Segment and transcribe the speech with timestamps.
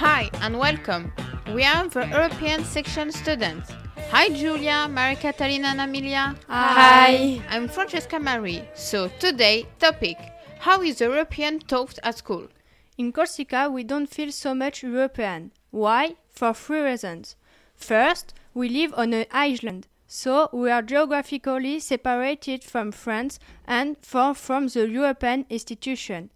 [0.00, 1.12] Hi and welcome.
[1.54, 3.70] We are the European section students.
[4.08, 6.34] Hi Julia, Maria Catalina and Amelia.
[6.48, 7.42] Hi.
[7.50, 8.64] I'm Francesca Marie.
[8.72, 10.16] So today topic
[10.60, 12.48] How is European taught at school?
[12.96, 15.52] In Corsica, we don't feel so much European.
[15.70, 16.16] Why?
[16.30, 17.36] For three reasons.
[17.76, 24.34] First, we live on an island, so we are geographically separated from France and far
[24.34, 26.30] from the European institution.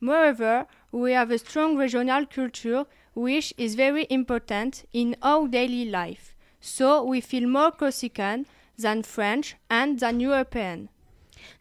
[0.00, 6.34] Moreover, we have a strong regional culture which is very important in our daily life.
[6.60, 10.88] So we feel more Corsican than French and than European.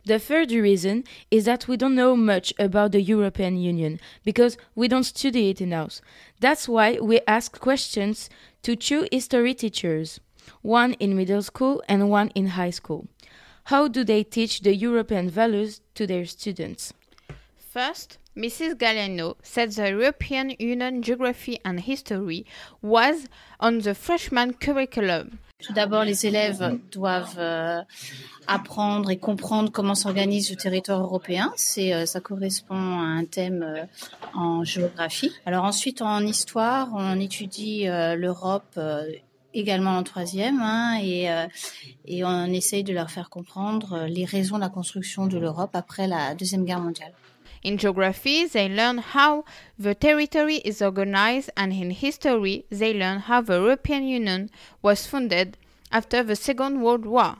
[0.06, 4.88] The third reason is that we don't know much about the European Union because we
[4.88, 6.02] don't study it in enough.
[6.40, 8.30] That's why we ask questions
[8.64, 10.20] to two history teachers,
[10.62, 13.08] one in middle school and one in high school.
[13.66, 16.94] How do they teach the European values to their students?
[17.72, 18.80] First, Mrs.
[18.80, 22.44] Galliano said the European Union Geography and History
[22.82, 23.28] was
[23.60, 25.38] on the freshman curriculum.
[25.60, 27.84] Tout d'abord, les élèves doivent euh,
[28.48, 31.54] apprendre et comprendre comment s'organise le territoire européen.
[31.58, 33.84] C'est, euh, ça correspond à un thème euh,
[34.34, 35.32] en géographie.
[35.46, 39.12] Alors ensuite, en histoire, on étudie euh, l'Europe euh,
[39.54, 41.48] également en troisième hein, et, euh,
[42.06, 46.08] et on essaye de leur faire comprendre les raisons de la construction de l'Europe après
[46.08, 47.14] la Deuxième Guerre mondiale.
[47.66, 49.44] In geography, they learn how
[49.78, 54.50] the territory is organized, and in history, they learn how the European Union
[54.82, 55.58] was founded
[55.92, 57.36] after the Second World War.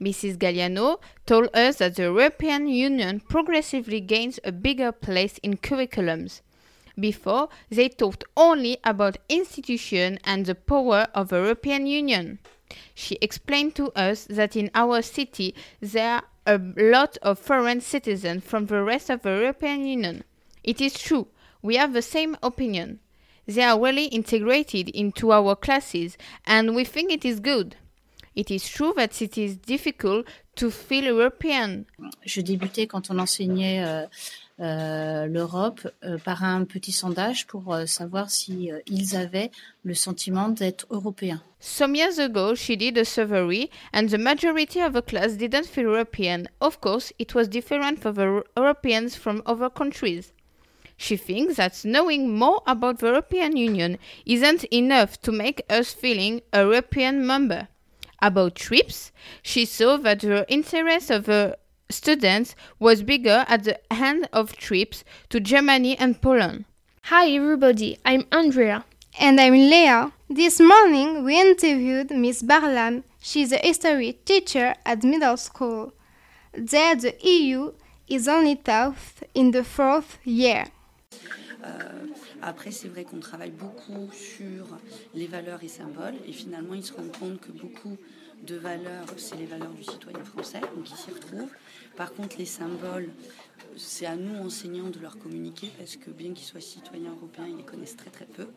[0.00, 0.38] Mrs.
[0.38, 6.40] Galliano told us that the European Union progressively gains a bigger place in curriculums.
[7.00, 12.38] Before, they talked only about institution and the power of European Union.
[12.94, 18.44] She explained to us that in our city there are a lot of foreign citizens
[18.44, 20.24] from the rest of the European Union.
[20.62, 21.28] It is true,
[21.62, 23.00] we have the same opinion.
[23.46, 26.16] They are really integrated into our classes,
[26.46, 27.76] and we think it is good.
[28.36, 30.24] It is true that it is difficult
[30.56, 31.84] to feel European.
[32.24, 34.06] Je débutais quand on enseignait euh,
[34.60, 39.50] euh, l'Europe euh, par un petit sondage pour euh, savoir si euh, ils avaient
[39.82, 41.42] le sentiment d'être européens.
[41.58, 45.84] Some years ago, she did a survey, and the majority of the class didn't feel
[45.84, 46.44] European.
[46.60, 50.32] Of course, it was different for the Europeans from other countries.
[50.96, 53.96] She thinks that knowing more about the European Union
[54.26, 57.68] isn't enough to make us feeling a European member.
[58.22, 61.56] About trips, she saw that the interest of the
[61.88, 66.66] students was bigger at the end of trips to Germany and Poland.
[67.04, 68.84] Hi everybody, I'm Andrea.
[69.18, 70.12] And I'm Leah.
[70.28, 73.04] This morning we interviewed Miss Barlam.
[73.22, 75.94] She's a history teacher at middle school.
[76.52, 77.72] There, the EU
[78.06, 78.96] is only taught
[79.34, 80.66] in the fourth year.
[81.62, 82.06] Euh,
[82.42, 84.66] après, c'est vrai qu'on travaille beaucoup sur
[85.14, 87.96] les valeurs et symboles, et finalement, ils se rendent compte que beaucoup
[88.42, 91.50] de valeurs, c'est les valeurs du citoyen français, donc ils s'y retrouvent.
[91.96, 93.10] Par contre, les symboles,
[93.76, 97.58] c'est à nous, enseignants, de leur communiquer, parce que bien qu'ils soient citoyens européens, ils
[97.58, 98.48] les connaissent très très peu.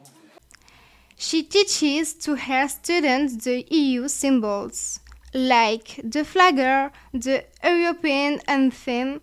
[1.18, 5.00] She teaches to her students the EU symbols,
[5.34, 9.20] like the flagger, the European anthem,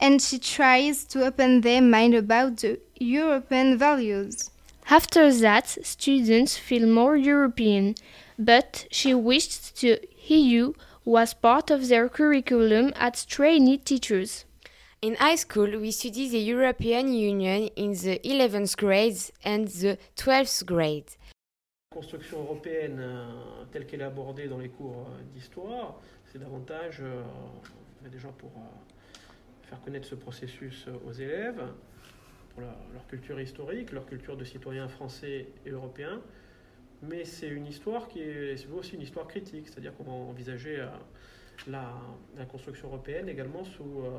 [0.00, 4.50] and she tries to open their mind about the European values.
[4.90, 7.94] After that, students feel more European,
[8.38, 14.44] but she wished the EU was part of their curriculum as trainee teachers.
[15.00, 20.64] In high school, we study the European Union in the 11th grade and the 12th
[20.64, 21.16] grade.
[21.92, 27.22] Construction européenne euh, telle qu'elle est abordée dans les cours euh, d'histoire, c'est davantage euh,
[28.10, 28.91] déjà pour euh,
[29.72, 31.62] faire connaître ce processus aux élèves,
[32.50, 36.20] pour leur culture historique, leur culture de citoyens français et européens,
[37.00, 40.88] mais c'est une histoire qui est, aussi une histoire critique, c'est-à-dire qu'on va envisager euh,
[41.68, 44.10] la, construction européenne également sous euh,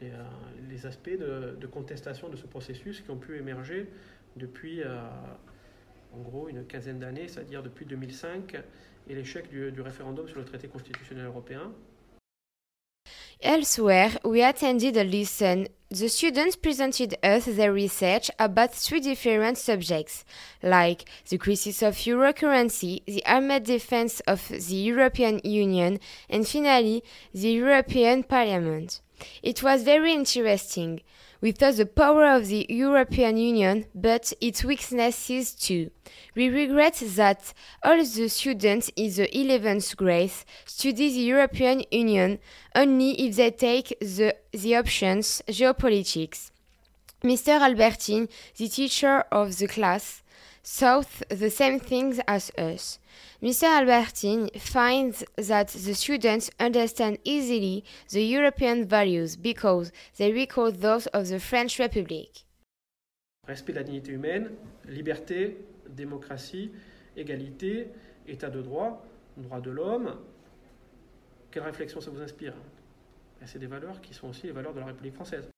[0.00, 0.22] les, euh,
[0.70, 3.88] les, aspects de, contestation de ce processus qui ont pu émerger
[4.36, 8.62] depuis en gros une quinzaine d'années, c'est-à-dire depuis 2005
[9.08, 11.72] et l'échec du référendum sur le traité constitutionnel européen.
[13.42, 15.68] Elsewhere, we attended a lesson.
[15.90, 20.24] The students presented us their research about three different subjects,
[20.62, 26.00] like the crisis of euro currency, the armed defense of the European Union,
[26.30, 29.00] and finally, the European Parliament.
[29.42, 31.00] It was very interesting.
[31.40, 35.90] We thought the power of the European Union, but its weaknesses too.
[36.34, 37.52] We regret that
[37.82, 40.32] all the students in the 11th grade
[40.64, 42.38] study the European Union
[42.74, 46.50] only if they take the, the options geopolitics.
[47.22, 47.60] Mr.
[47.60, 50.22] Albertine, the teacher of the class,
[50.66, 52.98] thought the same things as us.
[53.40, 53.64] Mr.
[53.64, 61.28] Albertine finds that the students understand easily the European values because they recall those of
[61.28, 62.44] the French Republic.
[63.46, 64.50] Respect de la dignité humaine,
[64.88, 65.56] liberté,
[65.88, 66.72] démocratie,
[67.16, 67.88] égalité,
[68.26, 70.16] état de droit, droit de l'homme.
[71.52, 72.54] Quelle réflexion ça vous inspire?
[73.44, 75.48] C'est des valeurs qui sont aussi les valeurs de la République française.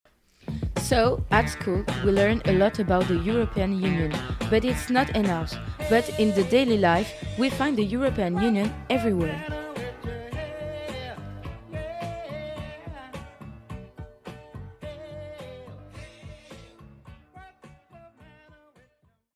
[0.88, 4.11] So, at school, we learn a lot about the European Union,
[4.49, 5.52] but it's not enough.
[5.90, 9.57] But in the daily life, we find the European Union everywhere.